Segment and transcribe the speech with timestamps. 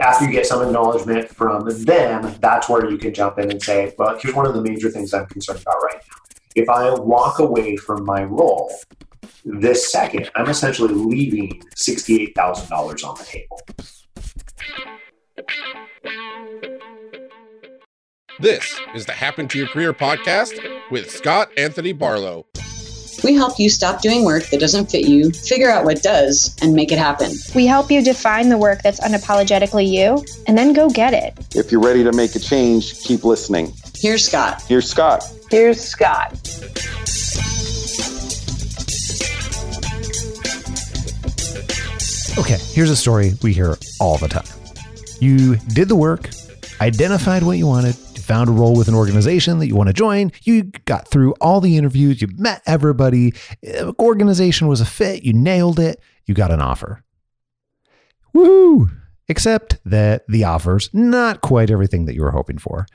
[0.00, 3.94] after you get some acknowledgement from them, that's where you can jump in and say,
[3.98, 6.16] well, here's one of the major things I'm concerned about right now.
[6.56, 8.72] If I walk away from my role
[9.44, 13.60] this second, I'm essentially leaving $68,000 on the table.
[18.40, 20.58] This is the Happen to Your Career podcast
[20.90, 22.46] with Scott Anthony Barlow.
[23.22, 26.74] We help you stop doing work that doesn't fit you, figure out what does, and
[26.74, 27.32] make it happen.
[27.54, 31.38] We help you define the work that's unapologetically you, and then go get it.
[31.54, 33.72] If you're ready to make a change, keep listening.
[33.96, 34.62] Here's Scott.
[34.62, 35.22] Here's Scott.
[35.50, 36.32] Here's Scott.
[42.38, 44.46] Okay, here's a story we hear all the time.
[45.20, 46.30] You did the work,
[46.80, 49.92] identified what you wanted, you found a role with an organization that you want to
[49.92, 53.34] join, you got through all the interviews, you met everybody,
[53.76, 57.02] uh, organization was a fit, you nailed it, you got an offer.
[58.32, 58.88] Woo!
[59.26, 62.86] Except that the offer's not quite everything that you were hoping for.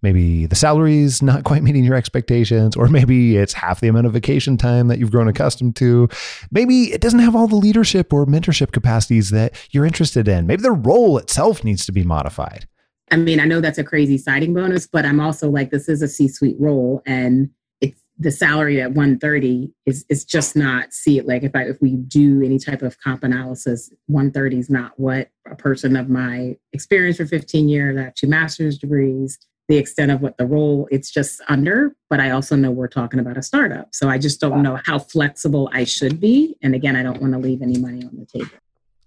[0.00, 4.14] Maybe the salary's not quite meeting your expectations, or maybe it's half the amount of
[4.14, 6.08] vacation time that you've grown accustomed to.
[6.50, 10.46] Maybe it doesn't have all the leadership or mentorship capacities that you're interested in.
[10.46, 12.66] Maybe the role itself needs to be modified.
[13.10, 16.02] I mean, I know that's a crazy signing bonus, but I'm also like, this is
[16.02, 21.18] a C suite role and it's the salary at 130 is is just not see
[21.18, 24.92] it like if I if we do any type of comp analysis, 130 is not
[24.98, 29.76] what a person of my experience for 15 years, I have two master's degrees, the
[29.76, 33.36] extent of what the role it's just under but i also know we're talking about
[33.36, 33.88] a startup.
[33.94, 36.56] So i just don't know how flexible i should be.
[36.62, 38.56] And again i don't want to leave any money on the table.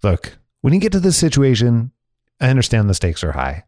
[0.02, 1.92] Look, when you get to this situation,
[2.40, 3.64] I understand the stakes are high.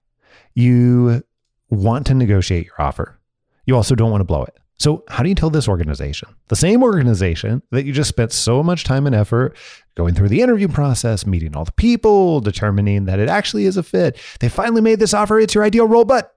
[0.55, 1.23] You
[1.71, 3.19] want to negotiate your offer.
[3.67, 4.57] You also don't want to blow it.
[4.77, 8.63] So, how do you tell this organization, the same organization that you just spent so
[8.63, 9.57] much time and effort
[9.95, 13.85] going through the interview process, meeting all the people, determining that it actually is a
[13.85, 14.19] fit?
[14.41, 15.39] They finally made this offer.
[15.39, 16.35] It's your ideal role, but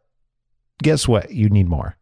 [0.83, 1.31] guess what?
[1.31, 1.97] You need more.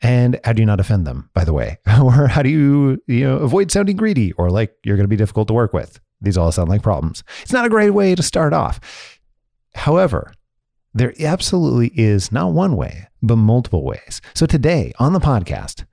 [0.00, 1.78] And how do you not offend them, by the way?
[2.02, 5.16] or how do you, you know, avoid sounding greedy or like you're going to be
[5.16, 6.00] difficult to work with?
[6.20, 7.22] These all sound like problems.
[7.42, 9.20] It's not a great way to start off.
[9.74, 10.32] However,
[10.94, 14.20] there absolutely is not one way, but multiple ways.
[14.34, 15.84] So today on the podcast,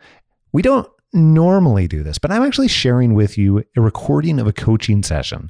[0.51, 4.53] we don't normally do this, but I'm actually sharing with you a recording of a
[4.53, 5.49] coaching session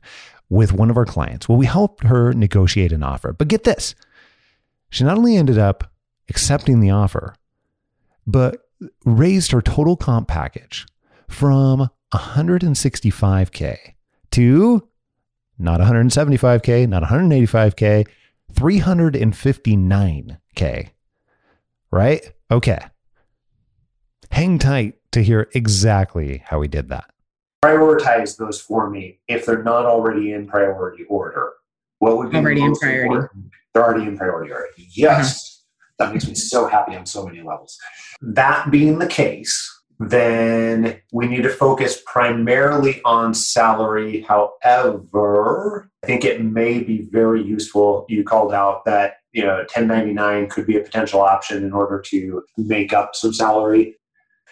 [0.50, 3.34] with one of our clients where we helped her negotiate an offer.
[3.34, 3.96] But get this
[4.90, 5.92] she not only ended up
[6.30, 7.36] accepting the offer,
[8.26, 8.70] but
[9.06, 10.86] raised her total comp package
[11.28, 13.78] from 165K
[14.32, 14.88] to
[15.58, 18.08] not 175K, not 185K,
[18.54, 20.90] 359K.
[21.92, 22.32] Right?
[22.52, 22.80] Okay.
[24.32, 27.06] Hang tight to hear exactly how we did that.
[27.64, 31.54] Prioritize those for me if they're not already in priority order.
[31.98, 33.08] What would be Already in most priority.
[33.08, 33.46] important?
[33.74, 34.68] They're already in priority order.
[34.78, 35.64] Yes.
[36.00, 36.06] Uh-huh.
[36.06, 37.78] That makes me so happy on so many levels.
[38.22, 44.22] That being the case, then we need to focus primarily on salary.
[44.22, 48.06] However, I think it may be very useful.
[48.08, 52.44] You called out that you know 1099 could be a potential option in order to
[52.58, 53.98] make up some salary.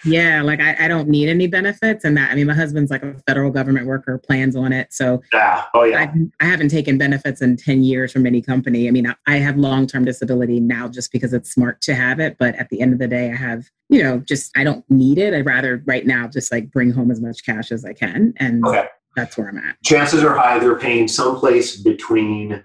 [0.05, 3.03] Yeah like I, I don't need any benefits and that i mean my husband's like
[3.03, 5.63] a federal government worker plans on it so Yeah.
[5.73, 5.99] Oh yeah.
[6.39, 8.87] I, I haven't taken benefits in 10 years from any company.
[8.87, 12.19] I mean, I, I have long term disability now just because it's smart to have
[12.19, 12.37] it.
[12.39, 15.17] But at the end of the day, I have, you know, just I don't need
[15.17, 15.33] it.
[15.33, 18.33] I'd rather right now just like bring home as much cash as I can.
[18.37, 18.85] And Okay.
[19.15, 19.75] that's where I'm at.
[19.83, 22.63] chances are high they're paying someplace between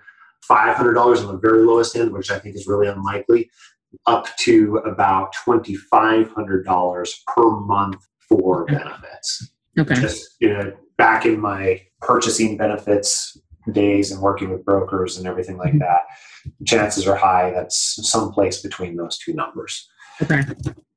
[0.50, 3.50] $500 on the very lowest end, which I think is really unlikely,
[4.06, 9.50] up to about $2,500 per month for benefits.
[9.78, 9.94] Okay.
[9.94, 13.36] Just you know, back in my purchasing benefits
[13.70, 15.78] days and working with brokers and everything like mm-hmm.
[15.78, 16.00] that,
[16.66, 19.88] chances are high that's someplace between those two numbers
[20.20, 20.42] Okay.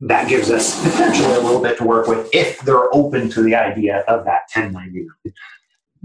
[0.02, 3.56] that gives us potentially a little bit to work with if they're open to the
[3.56, 5.08] idea of that 1099.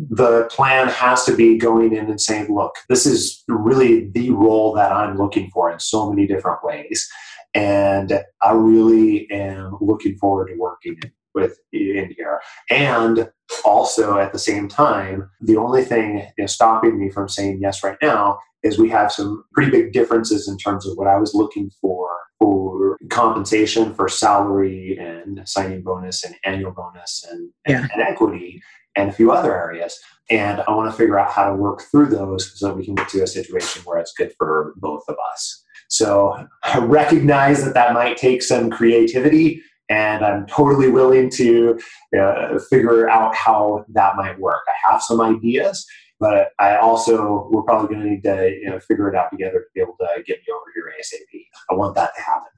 [0.09, 4.73] The plan has to be going in and saying, look, this is really the role
[4.75, 7.09] that I'm looking for in so many different ways.
[7.55, 10.99] And I really am looking forward to working
[11.35, 12.41] with in here.
[12.71, 13.31] And
[13.65, 17.85] also at the same time, the only thing you know, stopping me from saying yes
[17.85, 21.35] right now is we have some pretty big differences in terms of what I was
[21.35, 22.09] looking for
[22.39, 27.83] for compensation for salary and signing bonus and annual bonus and, Yeah.
[27.83, 28.63] and, and equity
[28.97, 29.99] and a few other areas.
[30.31, 32.95] And I want to figure out how to work through those so that we can
[32.95, 35.65] get to a situation where it's good for both of us.
[35.89, 41.81] So I recognize that that might take some creativity, and I'm totally willing to
[42.17, 44.61] uh, figure out how that might work.
[44.69, 45.85] I have some ideas,
[46.21, 49.59] but I also we're probably going to need to you know, figure it out together
[49.59, 51.45] to be able to get me over here ASAP.
[51.71, 52.53] I want that to happen.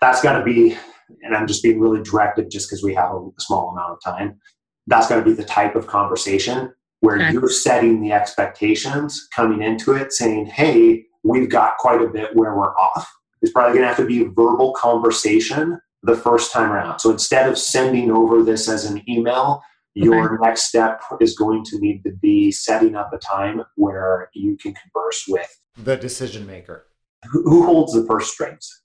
[0.00, 0.76] That's got to be,
[1.22, 4.38] and I'm just being really directed just because we have a small amount of time.
[4.86, 7.32] That's got to be the type of conversation where Okay.
[7.32, 12.54] you're setting the expectations coming into it, saying, "Hey, we've got quite a bit where
[12.56, 13.10] we're off."
[13.42, 16.98] It's probably going to have to be a verbal conversation the first time around.
[17.00, 19.62] So instead of sending over this as an email,
[19.94, 24.56] your next step is going to need to be setting up a time where you
[24.56, 26.86] can converse with The decision maker.
[27.30, 28.81] who who holds the purse strings.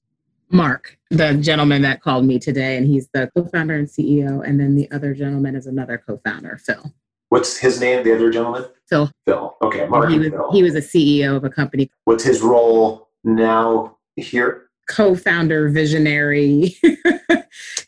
[0.51, 4.75] Mark, the gentleman that called me today, and he's the co-founder and CEO, and then
[4.75, 6.94] the other gentleman is another co-founder, Phil.
[7.29, 8.03] What's his name?
[8.05, 9.57] The other gentleman, Phil, Phil.
[9.61, 10.51] Okay, Mark he was Phil.
[10.53, 14.63] he was a CEO of a company, What's his role now here?
[14.89, 16.77] co-founder, visionary.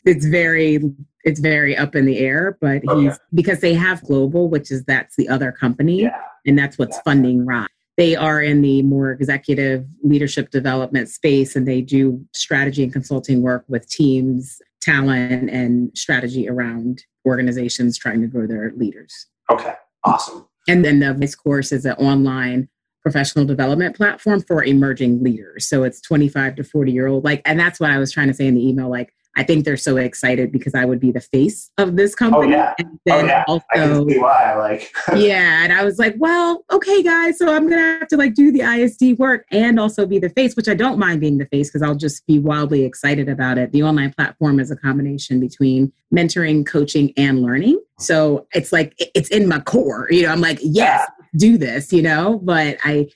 [0.04, 0.80] it's very
[1.24, 3.04] it's very up in the air, but Okay.
[3.04, 6.02] he's because they have global, which is that's the other company.
[6.02, 6.20] Yeah.
[6.46, 7.02] and that's what's Yeah.
[7.06, 7.70] funding ROC.
[8.00, 13.42] They are in the more executive leadership development space and they do strategy and consulting
[13.42, 19.26] work with teams, talent, and strategy around organizations trying to grow their leaders.
[19.50, 19.74] Okay.
[20.04, 20.48] Awesome.
[20.66, 22.70] And then the Voice course is an online
[23.02, 25.68] professional development platform for emerging leaders.
[25.68, 27.22] So it's 25 to 40 year old.
[27.22, 28.88] Like, and that's what I was trying to say in the email.
[28.88, 32.48] Like, I think they're so excited because I would be the face of this company.
[32.48, 32.74] Oh, yeah.
[32.78, 33.44] And Oh then yeah.
[33.46, 34.54] also, I can see why.
[34.56, 34.92] Like.
[35.16, 38.52] yeah and i was like well okay guys so i'm gonna have to like do
[38.52, 41.68] the isd work and also be the face which i don't mind being the face
[41.68, 45.92] because i'll just be wildly excited about it the online platform is a combination between
[46.14, 50.58] mentoring coaching and learning so it's like it's in my core you know i'm like
[50.62, 53.06] yes do this you know but i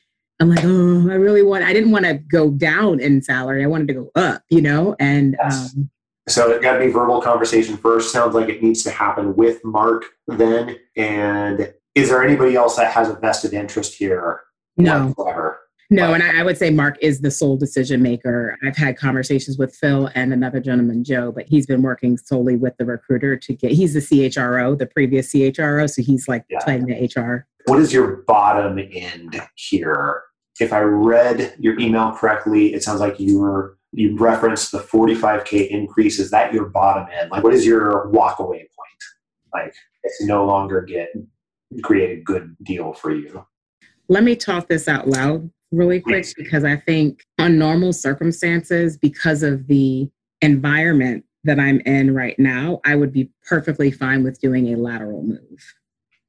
[0.41, 3.67] i'm like oh i really want i didn't want to go down in salary i
[3.67, 5.75] wanted to go up you know and Yes.
[5.77, 5.91] um,
[6.29, 8.13] So it got to be verbal conversation first.
[8.13, 10.77] Sounds like it needs to happen with Mark then.
[10.97, 14.41] And is there anybody else that has a vested interest here?
[14.77, 15.61] no Whatsoever?
[15.91, 18.57] No, and I, I would say Mark is the sole decision maker.
[18.67, 22.75] I've had conversations with Phil and another gentleman, Joe, but he's been working solely with
[22.79, 23.73] the recruiter to get.
[23.73, 26.59] He's the CHRO, the previous CHRO, so he's like Yeah.
[26.61, 27.47] playing the HR.
[27.67, 30.23] What is your bottom end here?
[30.59, 35.69] If I read your email correctly, it sounds like you were you referenced the 45k
[35.69, 36.19] increase.
[36.19, 37.31] Is that your bottom end?
[37.31, 39.03] Like, what is your walkaway point?
[39.53, 41.09] Like, it's no longer get
[41.83, 43.47] create a good deal for you.
[44.09, 46.35] Let me talk this out loud really quick Please.
[46.35, 50.09] because I think on normal circumstances, because of the
[50.41, 55.23] environment that I'm in right now, I would be perfectly fine with doing a lateral
[55.23, 55.75] move.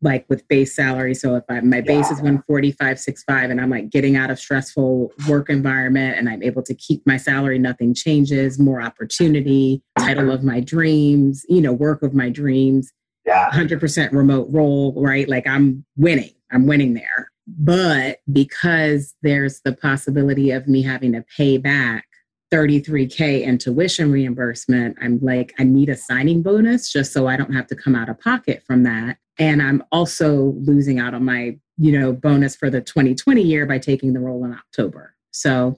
[0.05, 1.15] Like with base salary.
[1.15, 5.49] So if I, my base is 145.65 and I'm like getting out of stressful work
[5.49, 10.59] environment and I'm able to keep my salary, nothing changes, more opportunity, title of my
[10.59, 12.93] dreams, you know, work of my dreams,
[13.25, 13.49] Yeah.
[13.49, 15.27] 100% remote role, right?
[15.27, 16.29] Like I'm winning.
[16.51, 17.31] I'm winning there.
[17.47, 22.05] But because there's the possibility of me having to pay back
[22.53, 27.53] 33K in tuition reimbursement, I'm like, I need a signing bonus just so I don't
[27.53, 29.17] have to come out of pocket from that.
[29.37, 33.79] And I'm also losing out on my, you know, bonus for the 2020 year by
[33.79, 35.15] taking the role in October.
[35.31, 35.77] So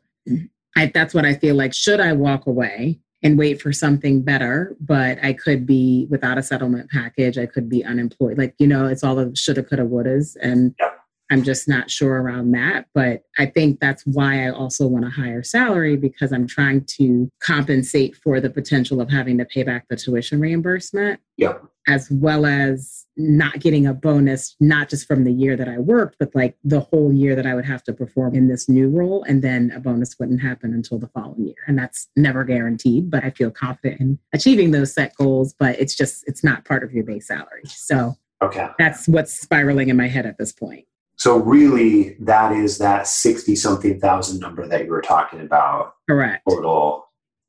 [0.76, 1.74] I, that's what I feel like.
[1.74, 4.76] Should I walk away and wait for something better?
[4.80, 7.38] But I could be without a settlement package.
[7.38, 8.38] I could be unemployed.
[8.38, 10.36] Like, you know, it's all the shoulda, coulda, wouldas.
[10.42, 10.97] And Yep.
[11.30, 12.86] I'm just not sure around that.
[12.94, 17.30] But I think that's why I also want a higher salary because I'm trying to
[17.42, 21.64] compensate for the potential of having to pay back the tuition reimbursement Yep.
[21.88, 26.16] as well as not getting a bonus, not just from the year that I worked,
[26.20, 29.24] but like the whole year that I would have to perform in this new role.
[29.24, 31.56] And then a bonus wouldn't happen until the following year.
[31.68, 35.96] And that's never guaranteed, but I feel confident in achieving those set goals, but it's
[35.96, 37.64] just, it's not part of your base salary.
[37.66, 38.68] So Okay.
[38.78, 40.86] that's what's spiraling in my head at this point.
[41.18, 46.44] So really, that is that sixty something thousand number that you were talking about Correct.
[46.48, 47.06] total.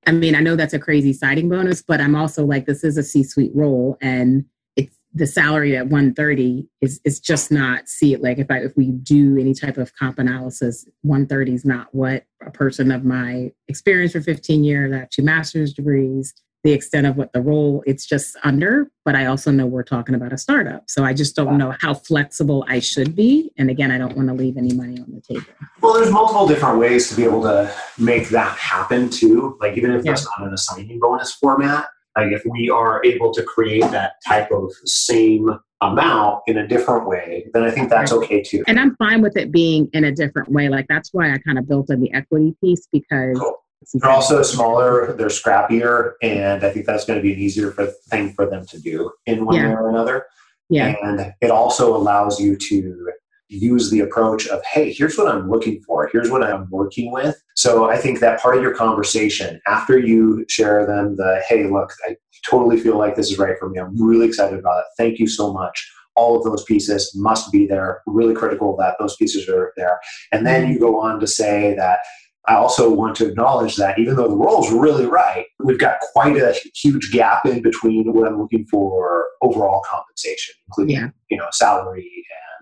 [0.07, 2.97] I mean, I know that's a crazy signing bonus, but I'm also like, this is
[2.97, 8.23] a C-suite role, and it's the salary at 130 is is just not see it
[8.23, 12.25] like if I if we do any type of comp analysis, 130 is not what
[12.47, 16.33] a person of my experience for 15 years, I have two master's degrees,
[16.65, 18.91] the extent of what the role it's just under.
[19.05, 21.95] But I also know we're talking about a startup, so I just don't know how
[21.95, 23.51] flexible I should be.
[23.57, 25.47] And again, I don't want to leave any money on the table.
[25.81, 29.57] Well, there's multiple different ways to be able to make that happen too.
[29.61, 31.87] Like even if that's not an assigning bonus format,
[32.17, 35.49] like if we are able to create that type of same
[35.81, 38.65] amount in a different way, then I think that's okay too.
[38.67, 40.69] and I'm fine with it being in a different way.
[40.69, 43.55] Like that's why I kind of built in the equity piece because Cool.
[43.95, 47.87] They're also smaller, they're scrappier, and I think that's going to be an easier for,
[48.11, 49.69] thing for them to do in one Yeah.
[49.69, 50.27] way or another.
[50.71, 53.11] yeah, And it also allows you to
[53.49, 57.41] use the approach of, hey, here's what I'm looking for, here's what I'm working with.
[57.57, 61.95] So I think that part of your conversation, after you share them the, hey, look,
[62.07, 65.19] I totally feel like this is right for me, I'm really excited about it, thank
[65.19, 65.91] you so much.
[66.15, 69.99] All of those pieces must be there, really critical that those pieces are there.
[70.33, 70.73] And then mm-hmm.
[70.73, 72.01] you go on to say that
[72.47, 75.99] I also want to acknowledge that even though the role is really right, we've got
[76.13, 81.09] quite a huge gap in between what I'm looking for overall compensation, including Yeah.
[81.31, 82.11] you know salary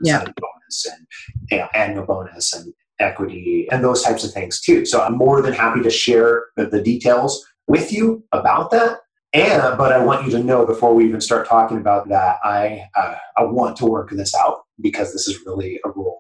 [0.01, 0.25] and Yeah.
[0.25, 1.07] bonus and
[1.51, 4.87] you know, annual bonus and equity and those types of things too.
[4.87, 9.01] So I'm more than happy to share the, the details with you about that.
[9.35, 12.87] And but I want you to know before we even start talking about that, I
[12.97, 16.16] uh, I want to work this out because this is really a role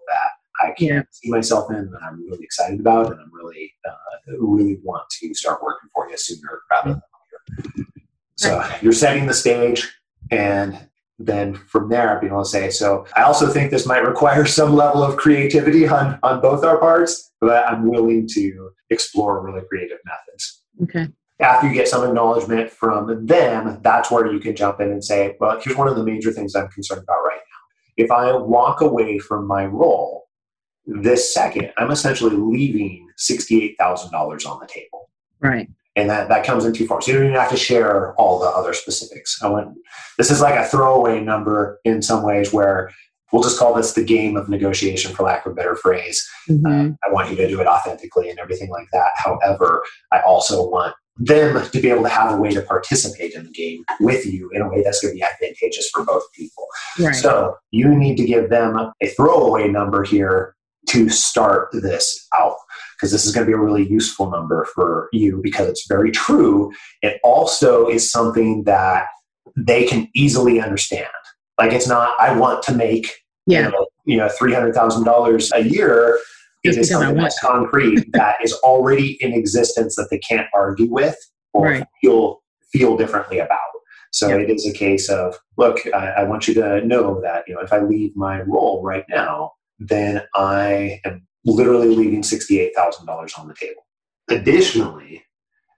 [0.61, 1.03] I can Yeah.
[1.11, 5.35] see myself in that I'm really excited about and I'm really uh, really want to
[5.35, 7.03] start working for you sooner rather than
[7.59, 7.87] later.
[8.37, 9.93] So you're setting the stage
[10.31, 14.45] and then from there being able to say so i also think this might require
[14.59, 19.63] some level of creativity on on both our parts but i'm willing to explore really
[19.67, 21.09] creative methods Okay.
[21.41, 25.35] after you get some acknowledgement from them that's where you can jump in and say
[25.41, 28.83] well here's one of the major things i'm concerned about right now if i walk
[28.83, 30.26] away from my role
[30.87, 35.69] this second i'm essentially leaving $68000 on the table Right.
[35.97, 37.07] and that, that comes in two forms.
[37.07, 39.39] You don't even have to share all the other specifics.
[39.43, 39.77] I want
[40.19, 42.91] this is like a throwaway number in some ways where
[43.33, 46.27] we'll just call this the game of negotiation for lack of a better phrase.
[46.49, 46.93] Mhm.
[46.93, 49.11] Uh, I want you to do it authentically and everything like that.
[49.17, 53.45] However, I also want them to be able to have a way to participate in
[53.45, 56.67] the game with you in a way that's going to be advantageous for both people.
[56.99, 57.15] right.
[57.15, 60.55] So you need to give them a throwaway number here
[60.89, 62.57] to start this out
[62.97, 66.11] because this is going to be a really useful number for you because it's very
[66.11, 66.73] true.
[67.03, 69.07] It also is something that
[69.57, 71.09] they can easily understand.
[71.59, 73.13] Like it's not, I want to make
[73.47, 73.67] yeah.
[73.67, 76.19] you know, you know three hundred thousand dollars a year.
[76.65, 81.17] It is something that's concrete that is already in existence that they can't argue with
[81.53, 81.85] or Right.
[82.01, 83.61] feel feel differently about.
[84.13, 84.41] So Yep.
[84.41, 87.61] it is a case of look, I, I want you to know that you know
[87.61, 93.07] if I leave my role right now, then I am literally leaving sixty eight thousand
[93.07, 93.87] dollars on the table.
[94.29, 95.25] Additionally,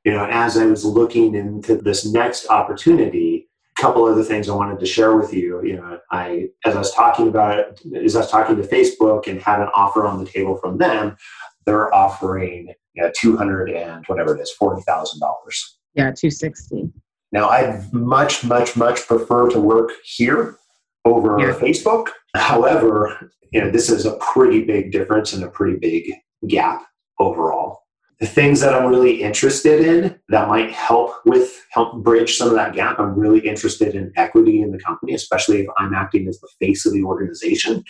[0.04, 4.54] you know, as I was looking into this next opportunity, a couple other things I
[4.54, 5.62] wanted to share with you.
[5.64, 9.26] You know, I as I was talking about it, as I was talking to Facebook
[9.26, 11.16] and had an offer on the table from them,
[11.66, 15.78] they're offering you know, two hundred and whatever it is, forty thousand dollars.
[15.94, 16.12] Yeah.
[16.12, 16.92] 260.
[17.32, 20.56] Now, I'd much, much, much prefer to work here
[21.04, 21.52] over Yeah.
[21.52, 22.08] Facebook.
[22.34, 26.12] However, you know, this is a pretty big difference and a pretty big
[26.46, 26.82] gap
[27.18, 27.80] overall.
[28.20, 32.54] The things that I'm really interested in that might help with help bridge some of
[32.54, 32.98] that gap.
[32.98, 36.84] I'm really interested in equity in the company, especially if I'm acting as the face
[36.84, 37.84] of the organization.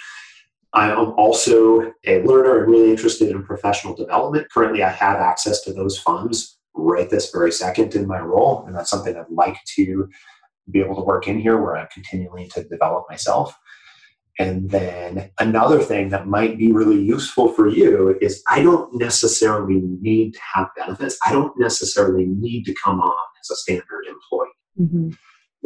[0.74, 4.48] I'm also a learner and really interested in professional development.
[4.52, 8.76] Currently, I have access to those funds right this very second in my role, and
[8.76, 10.08] that's something I'd like to
[10.70, 13.56] be able to work in here where I'm continuing to develop myself.
[14.38, 19.80] And then another thing that might be really useful for you is I don't necessarily
[20.00, 21.18] need to have benefits.
[21.26, 24.48] I don't necessarily need to come on as a standard employee.
[24.80, 25.10] Mm-hmm.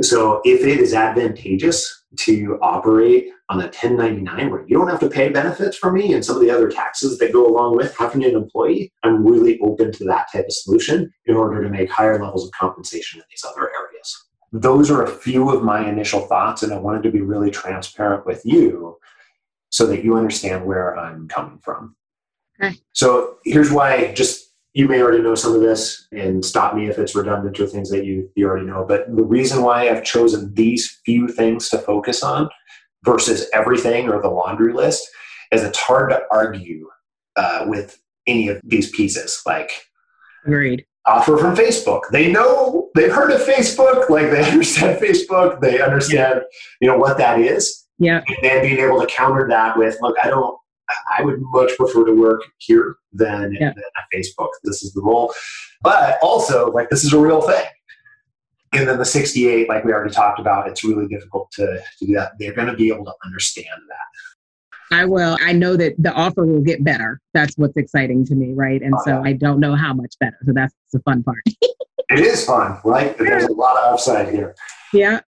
[0.01, 5.11] So if it is advantageous to operate on a 1099 where you don't have to
[5.11, 8.25] pay benefits for me and some of the other taxes that go along with having
[8.25, 12.19] an employee, I'm really open to that type of solution in order to make higher
[12.23, 14.29] levels of compensation in these other areas.
[14.53, 18.27] Those are a few of my initial thoughts, and I wanted to be really transparent
[18.27, 18.99] with you
[19.71, 21.97] so that you understand where I'm coming from.
[22.63, 22.77] Okay.
[22.93, 26.99] So here's why just you may already know some of this and stop me if
[26.99, 28.85] it's redundant or things that you, you already know.
[28.87, 32.49] But the reason why I've chosen these few things to focus on
[33.05, 35.09] versus everything or the laundry list
[35.51, 36.89] is it's hard to argue
[37.37, 39.43] uh, with any of these pieces.
[39.45, 39.71] Like
[40.45, 40.87] Agreed.
[41.07, 42.03] Offer from Facebook.
[42.11, 46.43] They know they've heard of Facebook, like they understand Facebook, they understand,
[46.81, 47.87] you know, what that is.
[47.99, 48.23] Yeah.
[48.27, 50.57] And then being able to counter that with, look, I don't
[51.17, 53.73] I would much prefer to work here than, Yeah.
[53.75, 54.49] than at Facebook.
[54.65, 55.33] This is the role.
[55.83, 57.65] But also, like, this is a real thing.
[58.75, 61.67] And then the 68, like we already talked about, it's really difficult to,
[61.99, 62.33] to do that.
[62.39, 64.07] They're going to be able to understand that.
[64.93, 65.37] I will.
[65.41, 67.21] I know that the offer will get better.
[67.35, 68.81] That's what's exciting to me, right?
[68.83, 69.23] And Oh, so yeah.
[69.31, 70.37] I don't know how much better.
[70.45, 71.43] So that's the fun part.
[72.11, 73.17] It is fun, right?
[73.17, 74.55] There's a lot of upside here.
[74.93, 75.21] yeah.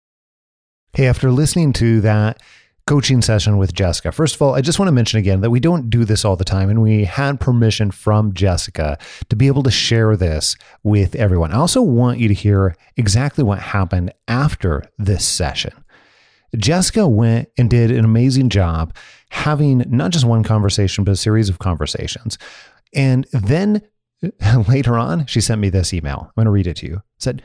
[0.94, 2.42] Hey, after listening to that
[2.88, 5.60] coaching session with Jessica, first of all, I just want to mention again that we
[5.60, 9.62] don't do this all the time, and we had permission from Jessica to be able
[9.62, 11.52] to share this with everyone.
[11.52, 15.72] I also want you to hear exactly what happened after this session.
[16.56, 18.94] Jessica went and did an amazing job
[19.30, 22.38] having not just one conversation, but a series of conversations.
[22.94, 23.82] And then
[24.68, 26.26] later on, she sent me this email.
[26.28, 26.96] I'm going to read it to you.
[26.96, 27.42] It said,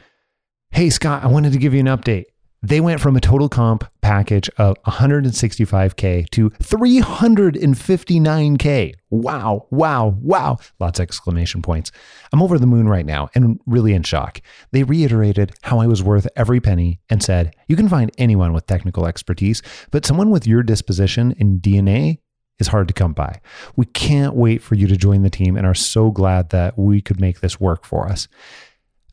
[0.71, 2.25] Hey, Scott, I wanted to give you an update.
[2.67, 8.93] They went from a total comp package of 165K to 359K.
[9.09, 10.57] Wow, wow, wow.
[10.77, 11.93] Lots of exclamation points.
[12.33, 14.41] I'm over the moon right now and really in shock.
[14.73, 18.67] They reiterated how I was worth every penny and said, You can find anyone with
[18.67, 22.17] technical expertise, but someone with your disposition and DNA
[22.59, 23.39] is hard to come by.
[23.77, 26.99] We can't wait for you to join the team and are so glad that we
[26.99, 28.27] could make this work for us.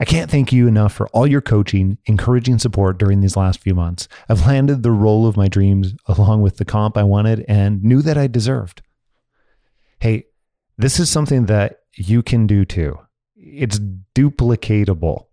[0.01, 3.75] I can't thank you enough for all your coaching, encouraging support during these last few
[3.75, 4.09] months.
[4.29, 8.03] I've landed the role of my dreams along with the comp I wanted and knew
[8.03, 8.83] that I deserved.
[10.01, 10.25] Hey,
[10.77, 12.99] this is something that you can do too.
[13.37, 13.79] It's
[14.15, 15.27] duplicatable.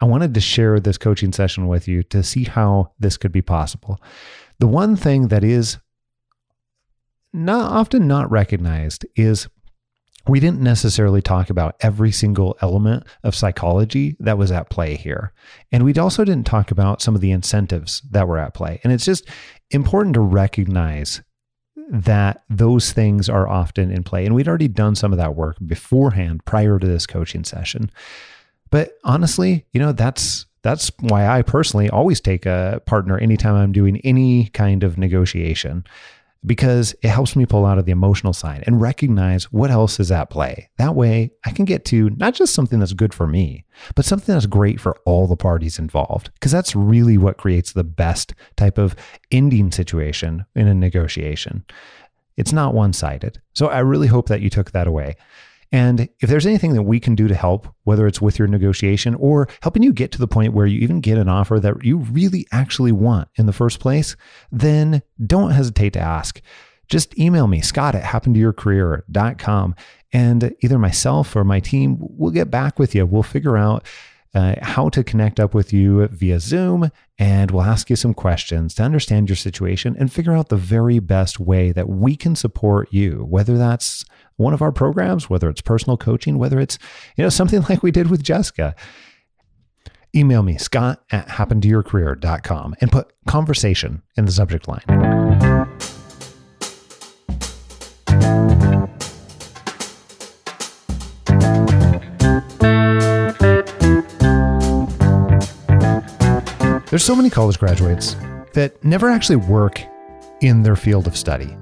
[0.00, 3.42] I wanted to share this coaching session with you to see how this could be
[3.42, 4.00] possible.
[4.58, 5.78] The one thing that is
[7.32, 9.48] not often not recognized is
[10.28, 15.32] we didn't necessarily talk about every single element of psychology that was at play here.
[15.70, 18.80] And we also didn't talk about some of the incentives that were at play.
[18.84, 19.28] And it's just
[19.70, 21.22] important to recognize
[21.88, 24.24] that those things are often in play.
[24.24, 27.90] And we'd already done some of that work beforehand prior to this coaching session.
[28.70, 33.72] But honestly, you know, that's that's why I personally always take a partner anytime I'm
[33.72, 35.84] doing any kind of negotiation
[36.44, 40.10] because it helps me pull out of the emotional side and recognize what else is
[40.10, 40.68] at play.
[40.78, 44.34] That way, I can get to not just something that's good for me, but something
[44.34, 46.32] that's great for all the parties involved.
[46.34, 48.96] Because that's really what creates the best type of
[49.30, 51.64] ending situation in a negotiation.
[52.36, 53.40] It's not one sided.
[53.52, 55.16] So I really hope that you took that away.
[55.72, 59.14] And if there's anything that we can do to help, whether it's with your negotiation
[59.14, 61.96] or helping you get to the point where you even get an offer that you
[61.96, 64.14] really actually want in the first place,
[64.50, 66.42] then don't hesitate to ask.
[66.88, 69.74] Just email me, scott at happentoyourcareer.com,
[70.12, 73.06] and either myself or my team will get back with you.
[73.06, 73.86] We'll figure out
[74.34, 78.74] uh, how to connect up with you via Zoom, and we'll ask you some questions
[78.74, 82.88] to understand your situation and figure out the very best way that we can support
[82.92, 84.04] you, whether that's
[84.36, 86.78] one of our programs, whether it's personal coaching, whether it's,
[87.16, 88.74] you know, something like we did with Jessica.
[90.14, 94.84] Email me, scott at happentoyourcareer.com and put conversation in the subject line.
[106.92, 108.16] There's so many college graduates
[108.52, 109.80] that never actually work
[110.42, 111.56] in their field of study.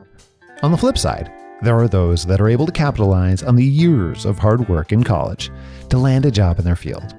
[0.65, 1.31] On the flip side,
[1.63, 5.05] there are those that are able to capitalize on the years of hard work in
[5.05, 5.53] college
[5.91, 7.17] to land a job in their field.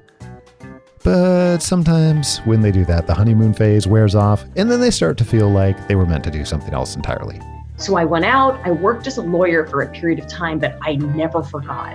[1.02, 5.16] But sometimes when they do that, the honeymoon phase wears off, and then they start
[5.16, 7.40] to feel like they were meant to do something else entirely.
[7.78, 10.76] So I went out, I worked as a lawyer for a period of time that
[10.82, 11.94] I never forgot.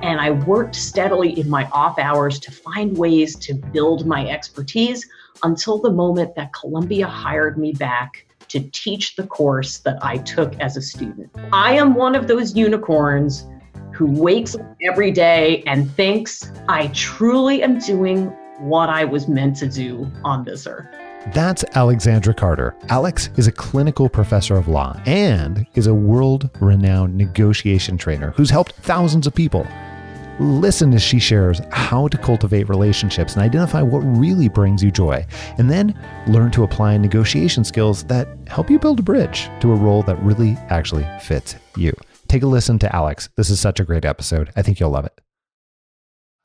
[0.00, 5.04] And I worked steadily in my off hours to find ways to build my expertise
[5.42, 10.58] until the moment that Columbia hired me back to teach the course that I took
[10.60, 11.30] as a student.
[11.52, 13.46] I am one of those unicorns
[13.92, 18.26] who wakes up every day and thinks I truly am doing
[18.58, 20.86] what I was meant to do on this earth.
[21.34, 22.76] That's Alexandra Carter.
[22.88, 28.50] Alex is a clinical professor of law and is a world renowned negotiation trainer who's
[28.50, 29.66] helped thousands of people.
[30.38, 35.24] Listen as she shares how to cultivate relationships and identify what really brings you joy,
[35.56, 39.74] and then learn to apply negotiation skills that help you build a bridge to a
[39.74, 41.94] role that really actually fits you.
[42.28, 43.30] Take a listen to Alex.
[43.36, 44.50] This is such a great episode.
[44.56, 45.20] I think you'll love it.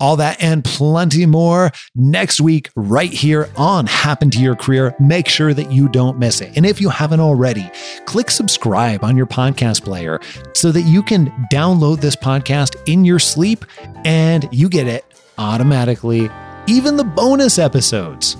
[0.02, 4.96] All that and plenty more next week, right here on Happen to Your Career.
[5.00, 6.58] Make sure that you don't miss it.
[6.58, 7.70] And if you haven't already,
[8.06, 10.20] click subscribe on your podcast player
[10.56, 13.64] so that you can download this podcast in your sleep
[14.04, 15.06] and you get it
[15.38, 16.32] automatically,
[16.66, 18.38] even the bonus episodes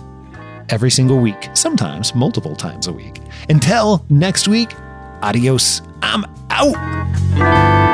[0.70, 3.22] every single week, sometimes multiple times a week.
[3.50, 4.74] Until next week,
[5.22, 5.84] adios.
[6.02, 7.91] I'm out.